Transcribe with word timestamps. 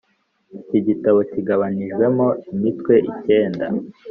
Iki 0.59 0.79
gitabo 0.87 1.19
kigabanijwemo 1.31 2.27
imitwe 2.53 2.93
ikenda 3.11 3.67